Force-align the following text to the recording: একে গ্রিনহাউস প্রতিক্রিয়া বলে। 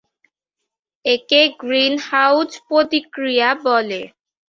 একে 1.05 1.41
গ্রিনহাউস 1.61 2.51
প্রতিক্রিয়া 2.67 3.49
বলে। 3.65 4.01